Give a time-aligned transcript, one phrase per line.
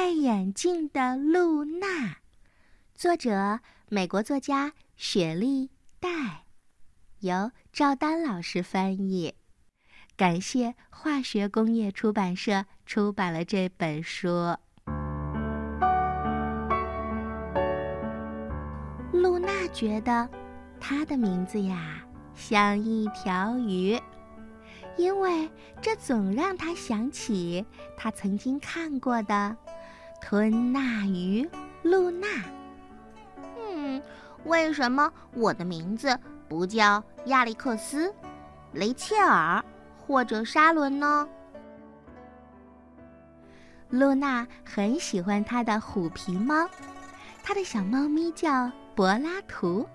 [0.00, 2.18] 戴眼镜的露娜，
[2.94, 5.66] 作者美国作家雪莉·
[5.98, 6.44] 戴，
[7.18, 9.34] 由赵丹老师翻译。
[10.16, 14.28] 感谢化学工业出版社出版了这本书。
[19.12, 20.30] 露娜觉得，
[20.78, 22.00] 她的名字呀
[22.36, 24.00] 像一条鱼。
[24.96, 25.48] 因为
[25.80, 27.64] 这总让他想起
[27.96, 29.56] 他曾经看过的
[30.20, 31.48] 吞纳鱼
[31.82, 32.26] 露娜。
[33.58, 34.02] 嗯，
[34.44, 38.12] 为什么我的名字不叫亚历克斯、
[38.72, 39.64] 雷切尔
[39.98, 41.28] 或者沙伦呢？
[43.90, 46.68] 露娜很喜欢她的虎皮猫，
[47.42, 49.86] 她的小猫咪叫柏拉图。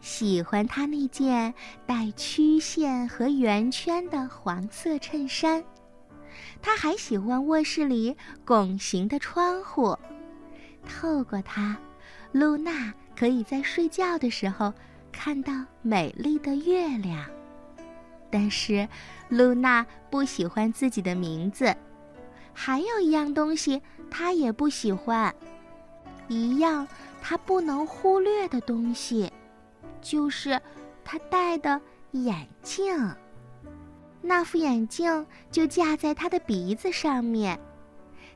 [0.00, 1.54] 喜欢她那件
[1.86, 5.62] 带曲线和圆圈的黄色衬衫，
[6.62, 9.96] 他还喜欢卧室里拱形的窗户，
[10.88, 11.76] 透过它，
[12.32, 14.72] 露娜可以在睡觉的时候
[15.10, 17.24] 看到美丽的月亮。
[18.30, 18.88] 但是，
[19.28, 21.74] 露娜不喜欢自己的名字，
[22.52, 25.34] 还有一样东西她也不喜欢，
[26.28, 26.86] 一样
[27.20, 29.32] 她不能忽略的东西。
[30.00, 30.60] 就是
[31.04, 31.80] 她戴的
[32.12, 32.96] 眼镜，
[34.22, 37.58] 那副眼镜就架在他的鼻子上面，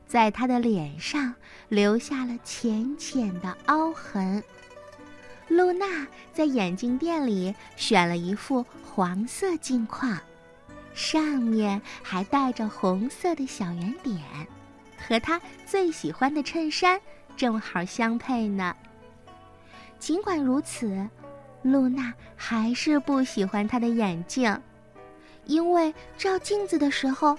[0.07, 1.33] 在他的脸上
[1.69, 4.43] 留下了浅浅的凹痕。
[5.47, 10.17] 露娜在眼镜店里选了一副黄色镜框，
[10.93, 14.19] 上面还带着红色的小圆点，
[14.97, 16.99] 和她最喜欢的衬衫
[17.37, 18.75] 正好相配呢。
[19.99, 21.07] 尽管如此。
[21.61, 24.55] 露娜还是不喜欢她的眼镜，
[25.45, 27.37] 因为照镜子的时候，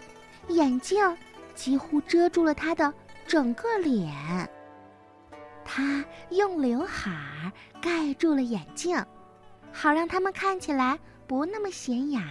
[0.49, 1.17] 眼镜
[1.55, 2.93] 几乎遮住了他的
[3.27, 4.15] 整个脸。
[5.65, 9.05] 他用刘海儿盖住了眼镜，
[9.73, 12.23] 好让它们看起来不那么显眼。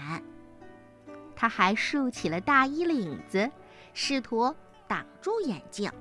[1.35, 3.51] 他还竖起了大衣领子，
[3.93, 4.55] 试图
[4.87, 5.91] 挡住眼镜。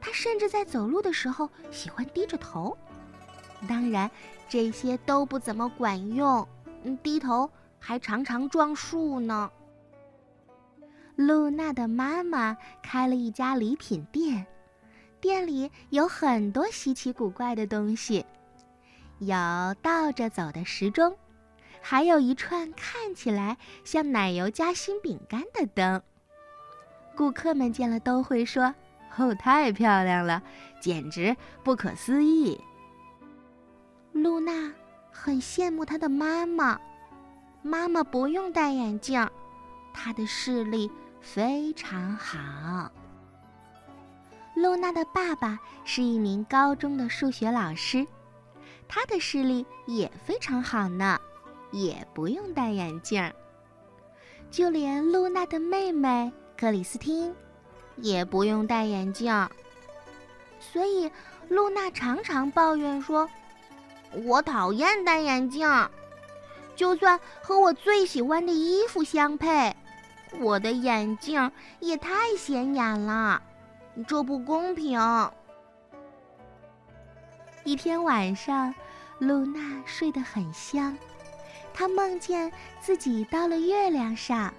[0.00, 2.76] 他甚至在走路的时候喜欢低着头。
[3.68, 4.08] 当然，
[4.48, 6.46] 这些都不怎么管用。
[7.02, 7.48] 低头
[7.84, 9.50] 还常常撞树呢。
[11.16, 14.46] 露娜的妈妈开了一家礼品店，
[15.20, 18.24] 店里有很多稀奇古怪的东西，
[19.18, 19.34] 有
[19.82, 21.16] 倒着走的时钟，
[21.80, 26.00] 还有一串看起来像奶油夹心饼干的灯。
[27.16, 28.72] 顾客们见了都会说
[29.18, 30.40] ：“哦，太漂亮了，
[30.80, 32.58] 简直不可思议。”
[34.12, 34.72] 露娜
[35.10, 36.80] 很羡慕她的妈妈，
[37.62, 39.28] 妈妈不用戴眼镜，
[39.94, 40.90] 她的视力
[41.20, 42.90] 非常好。
[44.54, 48.06] 露娜的爸爸是一名高中的数学老师，
[48.86, 51.18] 他的视力也非常好呢，
[51.70, 53.32] 也不用戴眼镜。
[54.50, 57.34] 就连露娜的妹妹克里斯汀，
[57.96, 59.32] 也不用戴眼镜。
[60.60, 61.10] 所以，
[61.48, 63.28] 露娜常常抱怨说。
[64.26, 65.66] 我讨厌戴眼镜，
[66.74, 69.76] 就算和我最喜欢的衣服相配，
[70.40, 71.50] 我的眼镜
[71.80, 73.42] 也太显眼了，
[74.06, 74.98] 这不公平。
[77.64, 78.74] 一天晚上，
[79.18, 80.96] 露娜睡得很香，
[81.72, 82.50] 她梦见
[82.80, 84.52] 自己到了月亮上，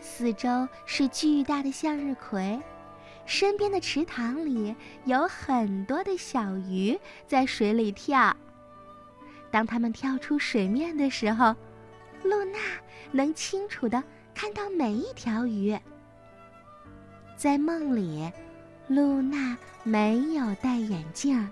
[0.00, 2.60] 四周是巨大的向日葵，
[3.26, 8.36] 身边的池塘里有很多的小鱼在水里跳。
[9.52, 11.54] 当他们跳出水面的时候，
[12.24, 12.58] 露娜
[13.12, 14.02] 能清楚的
[14.34, 15.78] 看到每一条鱼。
[17.36, 18.32] 在梦里，
[18.88, 21.50] 露娜没有戴眼镜，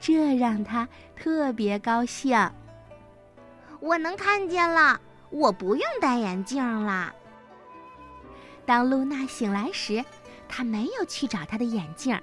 [0.00, 2.36] 这让她特别高兴。
[3.78, 5.00] 我能看见了，
[5.30, 7.14] 我不用戴眼镜了。
[8.66, 10.04] 当露娜醒来时，
[10.48, 12.20] 她没有去找她的眼镜，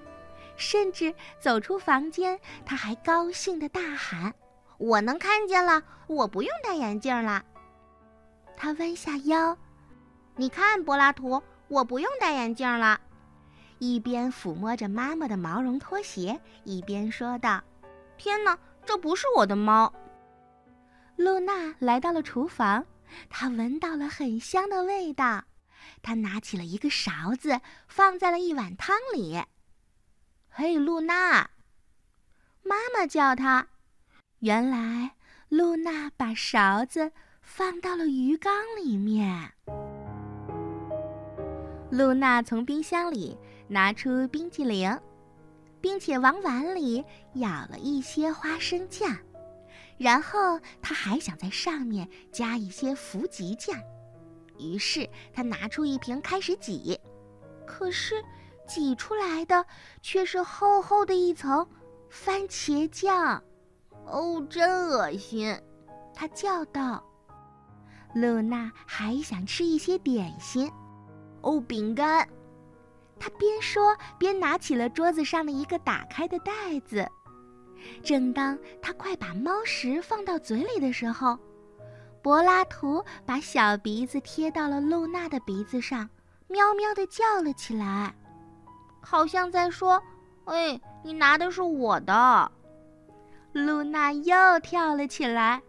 [0.58, 4.34] 甚至走出房间，她还高兴的大喊。
[4.80, 7.46] 我能看见了，我不用戴眼镜了。
[8.56, 9.56] 他弯下腰，
[10.36, 13.00] 你看，柏拉图，我不用戴眼镜了。
[13.78, 17.62] 一边抚摸着妈妈的毛绒拖鞋，一边说道
[18.18, 19.94] ：“天哪，这不是我的猫。”
[21.18, 22.86] 露娜来到了厨房，
[23.30, 25.44] 她闻到了很香的味道。
[26.02, 29.42] 她拿起了一个勺子，放在了一碗汤里。
[30.50, 31.50] “嘿，露娜！”
[32.64, 33.68] 妈妈叫她。
[34.42, 35.12] 原来，
[35.50, 39.52] 露娜把勺子放到了鱼缸里面。
[41.92, 43.38] 露娜从冰箱里
[43.68, 44.98] 拿出冰激凌，
[45.82, 47.04] 并且往碗里
[47.34, 49.14] 舀了一些花生酱，
[49.98, 53.78] 然后她还想在上面加一些福吉酱，
[54.58, 56.98] 于是她拿出一瓶开始挤，
[57.68, 58.24] 可是
[58.66, 59.66] 挤出来的
[60.02, 61.68] 却是厚厚的一层
[62.10, 63.44] 番茄酱，
[64.10, 65.58] 哦，真恶心！
[66.14, 67.04] 他叫道。
[68.16, 70.72] 露娜还想吃一些点心，
[71.42, 72.28] 哦，饼干。
[73.20, 77.08] 她边说边拿起了桌子上的一个打开的袋子。
[78.04, 81.38] 正当她快把猫食放到嘴里的时候，
[82.22, 86.10] 柏拉图把小鼻子贴到了露娜的鼻子上，
[86.48, 88.16] 喵喵地叫了起来，
[89.02, 90.02] 好像在说
[90.46, 92.52] ：“哎，你拿的是我的。”
[93.52, 95.62] 露娜又跳了起来。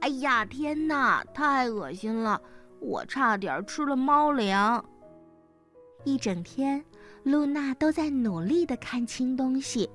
[0.00, 2.40] 哎呀，天哪，太恶心了！
[2.80, 4.84] 我差点吃了猫粮。
[6.04, 6.84] 一整天，
[7.22, 9.90] 露娜都在努力的看清东西，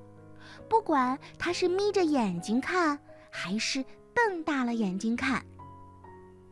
[0.68, 2.98] 不管她是眯着眼睛看，
[3.30, 5.42] 还是瞪大了眼睛看，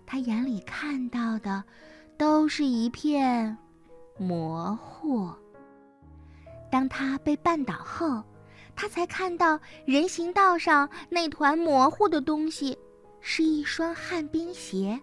[0.07, 1.63] 她眼里看到的
[2.17, 3.57] 都是一片
[4.17, 5.29] 模糊。
[6.71, 8.23] 当她被绊倒后，
[8.75, 12.79] 他才看到人行道上那团模糊的东西。
[13.23, 14.99] 是一双旱冰鞋。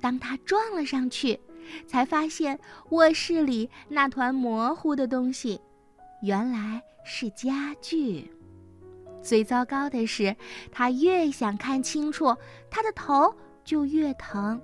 [0.00, 1.38] 当他撞了上去，
[1.86, 2.58] 才发现
[2.90, 5.60] 卧室里那团模糊的东西，
[6.22, 8.28] 原来是家具。
[9.22, 10.34] 最糟糕的是，
[10.72, 12.36] 他越想看清楚，
[12.68, 14.60] 他的头就越疼。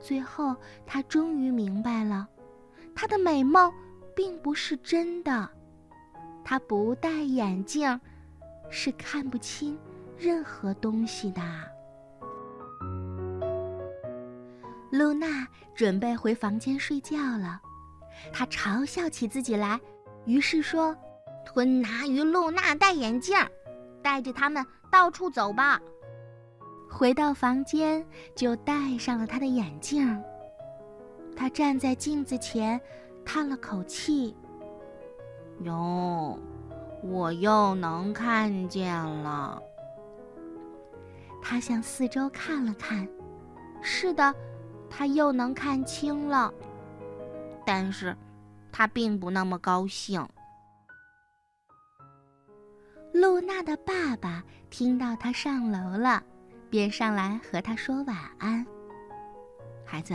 [0.00, 2.26] 最后，他终于明白了，
[2.94, 3.70] 他的美梦
[4.16, 5.46] 并不是真的。
[6.50, 8.00] 他不戴眼镜，
[8.70, 9.78] 是看不清。
[10.16, 11.42] 任何东西的。
[14.90, 17.60] 露娜准备回房间睡觉了，
[18.32, 19.78] 她嘲笑起自己来，
[20.24, 20.96] 于是说
[21.44, 23.36] ：“吞拿鱼露娜戴眼镜，
[24.02, 25.78] 带着他们到处走吧。”
[26.90, 28.02] 回到房间
[28.34, 30.18] 就戴上了他的眼镜。
[31.36, 32.80] 他站在镜子前，
[33.22, 34.34] 叹了口气
[35.62, 36.38] ：“哟，
[37.02, 39.60] 我又能看见了。”
[41.42, 43.08] 他向四周看了看，
[43.80, 44.34] 是的，
[44.90, 46.52] 他又能看清了。
[47.64, 48.16] 但是，
[48.72, 50.26] 他并不那么高兴。
[53.12, 56.22] 露娜的爸爸听到他上楼了，
[56.68, 58.64] 便上来和他说晚安。
[59.84, 60.14] 孩子，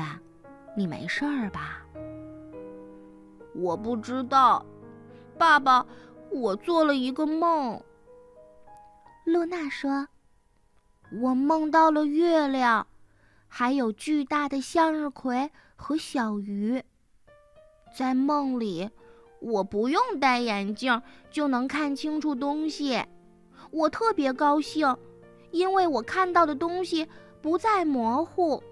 [0.77, 1.79] 你没事儿吧？
[3.55, 4.63] 我不知道，
[5.37, 5.85] 爸爸，
[6.29, 7.81] 我做了一个梦。
[9.25, 10.07] 露娜说。
[11.21, 12.87] 我梦到了月亮，
[13.47, 16.83] 还有巨大的向日葵和小鱼。
[17.95, 18.89] 在梦里，
[19.39, 20.99] 我不用戴眼镜
[21.29, 23.05] 就能看清楚东西，
[23.69, 24.97] 我特别高兴，
[25.51, 27.07] 因为我看到的东西
[27.43, 28.63] 不再模糊。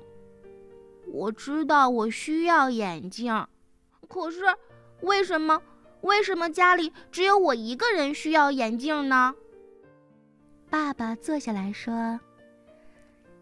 [1.13, 3.46] 我知道我需要眼镜，
[4.08, 4.42] 可是
[5.02, 5.62] 为什么？
[6.01, 9.36] 为什么家里只有我一个人需要眼镜呢？
[10.69, 12.19] 爸爸坐下来说。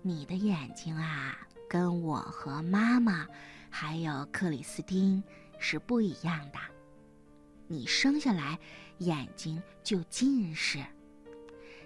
[0.02, 1.38] 你的眼睛啊，
[1.70, 3.28] 跟我和妈妈，
[3.70, 5.24] 还有克里斯汀
[5.58, 6.60] 是不一样的。
[7.68, 8.58] 你生下来
[9.00, 10.84] 眼睛就近视，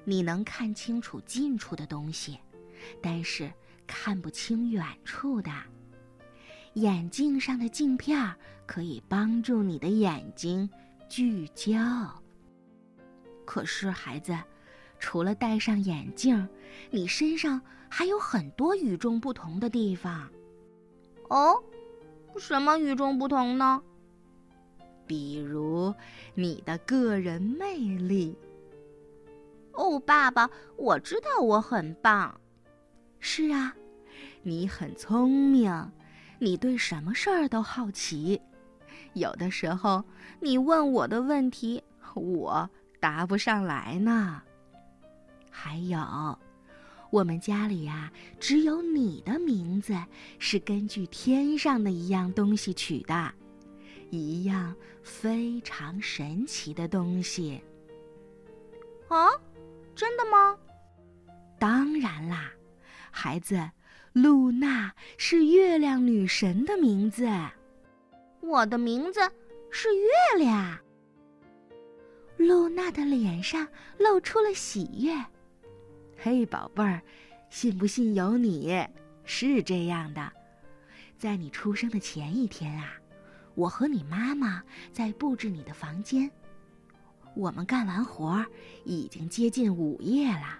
[0.03, 2.39] 你能看清楚近处的东西，
[3.01, 3.51] 但是
[3.85, 5.51] 看不清远处的。
[6.75, 8.35] 眼镜上的镜片
[8.73, 10.67] 可以帮助你的眼睛
[11.07, 11.79] 聚焦。
[13.45, 14.35] 可是孩子。
[14.97, 16.47] 除了戴上眼镜，
[16.89, 20.27] 你身上还有很多与众不同的地方。
[21.29, 21.61] 哦，
[22.37, 23.83] 什么与众不同呢？
[25.05, 25.93] 比如
[26.33, 28.35] 你的个人魅力。
[29.73, 32.39] 哦，爸爸，我知道我很棒。
[33.19, 33.75] 是啊，
[34.41, 35.91] 你很聪明，
[36.39, 38.41] 你对什么事儿都好奇。
[39.13, 40.03] 有的时候
[40.39, 41.83] 你问我的问题，
[42.15, 44.41] 我答不上来呢。
[45.49, 45.99] 还有，
[47.11, 49.95] 我们家里呀，只有你的名字
[50.39, 53.31] 是根据天上的一样东西取的，
[54.09, 57.61] 一样非常神奇的东西。
[59.09, 59.29] 啊，
[59.95, 60.57] 真的吗？
[61.59, 62.51] 当然啦，
[63.11, 63.69] 孩子，
[64.11, 67.29] 露娜是月亮女神的名字。
[68.43, 69.21] 我的名字
[69.71, 70.77] 是月亮。
[72.35, 73.65] 露娜的脸上
[73.97, 75.25] 露出了喜悦。
[76.17, 77.01] 嘿，宝贝儿，
[77.49, 78.85] 信不信由你。
[79.23, 80.29] 是这样的，
[81.17, 82.93] 在你出生的前一天啊，
[83.55, 86.29] 我和你妈妈在布置你的房间。
[87.33, 88.45] 我们干完活儿
[88.83, 90.59] 已经接近午夜了，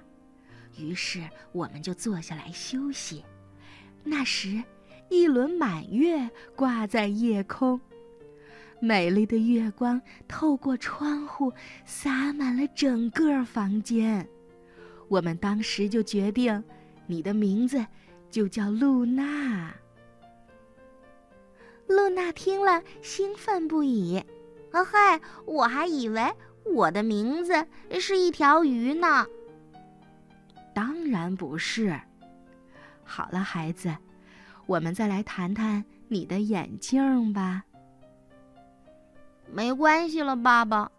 [0.77, 3.25] 于是我们就坐下来休息。
[4.05, 4.63] 那时，
[5.13, 7.79] 一轮满月挂在夜空，
[8.79, 11.53] 美丽的月光透过窗户
[11.85, 14.27] 洒满了整个房间。
[15.07, 16.63] 我们当时就决定，
[17.05, 17.85] 你的名字
[18.31, 19.71] 就叫露娜。
[21.85, 24.17] 露娜听了，兴奋不已。
[24.71, 26.23] 啊嘿，我还以为
[26.65, 27.67] 我的名字
[27.99, 29.27] 是一条鱼呢。
[30.73, 32.01] 当然不是。
[33.03, 33.95] 好了，孩子，
[34.65, 37.63] 我们再来谈谈你的眼镜吧。
[39.51, 40.91] 没关系了，爸爸，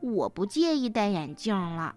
[0.00, 1.94] 我不介意戴眼镜了。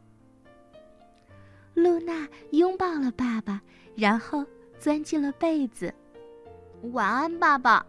[1.73, 3.61] 露娜拥抱了爸爸，
[3.95, 4.45] 然后
[4.79, 5.93] 钻进了被子。
[6.91, 7.85] 晚安，爸爸。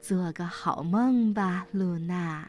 [0.00, 2.48] 做个好梦吧，露娜。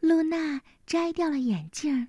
[0.00, 2.08] 露娜摘掉了眼镜，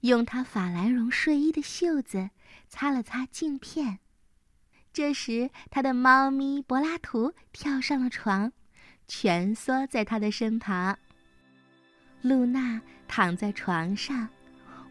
[0.00, 2.30] 用她法兰绒睡衣的袖子
[2.68, 3.98] 擦了擦镜片。
[4.98, 8.52] 这时，他的猫咪柏拉图跳上了床，
[9.06, 10.98] 蜷缩在他的身旁。
[12.20, 14.28] 露娜躺在床上，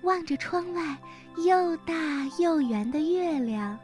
[0.04, 0.98] 望着窗外
[1.46, 1.94] 又大
[2.40, 3.78] 又圆的月亮，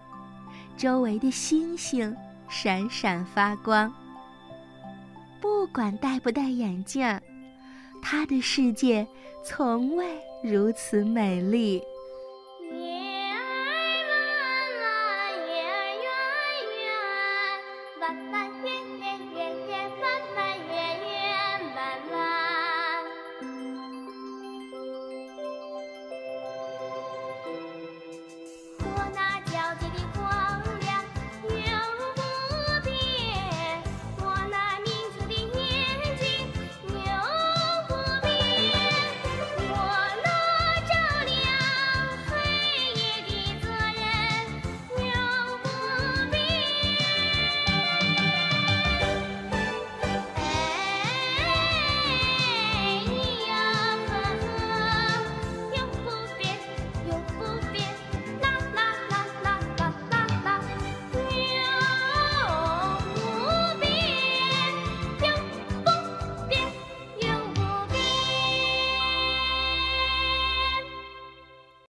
[0.78, 2.16] 周围的星星
[2.48, 3.94] 闪闪发光。
[5.42, 7.06] 不管戴不戴眼镜，
[8.02, 9.06] 他的世界
[9.44, 10.06] 从未
[10.42, 11.84] 如此美丽。